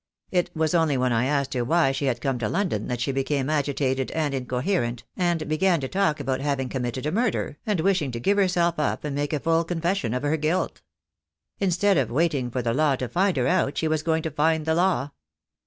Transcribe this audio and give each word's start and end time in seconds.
It 0.31 0.49
was 0.55 0.73
only 0.73 0.97
when 0.97 1.13
I 1.13 1.25
asked 1.25 1.53
her 1.53 1.63
why 1.63 1.91
she 1.91 2.05
had 2.05 2.21
come 2.21 2.39
to 2.39 2.49
London 2.49 2.87
that 2.87 2.99
she 2.99 3.11
became 3.11 3.51
agitated 3.51 4.09
and 4.13 4.33
incoherent, 4.33 5.03
and 5.15 5.47
began 5.47 5.79
to 5.79 5.87
talk 5.87 6.19
about 6.19 6.39
having 6.41 6.69
committed 6.69 7.05
a 7.05 7.11
murder, 7.11 7.59
and 7.67 7.79
wishing 7.81 8.09
to 8.13 8.19
give 8.19 8.39
herself 8.39 8.79
up 8.79 9.03
and 9.03 9.15
make 9.15 9.31
a 9.31 9.39
full 9.39 9.63
confession 9.63 10.15
of 10.15 10.23
her 10.23 10.37
guilt. 10.37 10.81
Instead 11.59 11.99
of 11.99 12.09
waiting 12.09 12.49
for 12.49 12.63
the 12.63 12.73
law 12.73 12.95
to 12.95 13.07
find 13.07 13.37
her 13.37 13.45
out 13.45 13.77
she 13.77 13.87
was 13.87 14.01
going 14.01 14.23
to 14.23 14.31
find 14.31 14.65
the 14.65 14.73
law. 14.73 15.11